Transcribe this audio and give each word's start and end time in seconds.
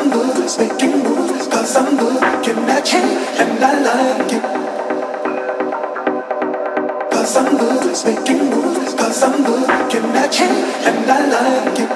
I'm 0.00 0.08
moves, 0.08 0.56
making 0.56 1.02
moves, 1.02 1.46
cause 1.48 1.76
I'm 1.76 1.94
looking 1.94 2.64
at 2.70 2.90
you 2.90 3.00
and 3.42 3.62
I 3.62 3.80
like 3.84 4.32
it. 4.32 4.42
Cause 7.12 7.36
I'm 7.36 7.52
moves, 7.58 8.04
making 8.06 8.48
moves, 8.48 8.94
cause 8.94 9.22
I'm 9.22 9.42
looking 9.42 10.16
at 10.16 10.38
you 10.40 10.46
and 10.88 11.10
I 11.10 11.20
like 11.36 11.80
it. 11.84 11.90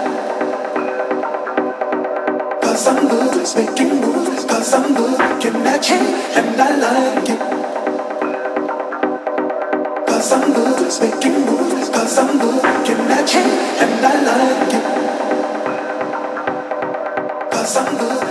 Cause 2.61 2.87
I'm 2.89 3.09
moves, 3.09 3.57
making 3.57 4.01
moves, 4.03 4.45
cause 4.45 4.75
I'm 4.75 4.93
looking 4.93 5.67
at 5.67 5.89
you 5.89 5.97
and 6.37 6.61
I 6.61 6.77
like 6.77 7.31
it. 7.31 7.41
I'm 10.27 10.53
moves, 10.53 11.01
making 11.01 11.47
moves, 11.47 11.89
I'm 12.19 12.39
looking 12.39 13.11
at 13.19 13.33
you 13.33 13.41
and 13.41 14.07
I 14.07 14.15
like 14.25 14.75
it. 14.75 14.94
Cause 17.75 18.24